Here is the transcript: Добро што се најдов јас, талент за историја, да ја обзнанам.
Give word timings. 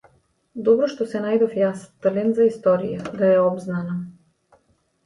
Добро 0.69 0.87
што 0.93 1.05
се 1.11 1.21
најдов 1.25 1.53
јас, 1.59 1.83
талент 2.07 2.41
за 2.41 2.49
историја, 2.55 3.05
да 3.21 3.31
ја 3.35 3.47
обзнанам. 3.53 4.03